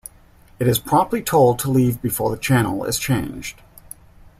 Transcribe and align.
It 0.57 0.67
is 0.67 0.79
promptly 0.79 1.21
told 1.21 1.59
to 1.59 1.69
leave 1.69 2.01
before 2.01 2.31
the 2.31 2.41
channel 2.41 2.85
is 2.85 2.97
changed. 2.97 3.61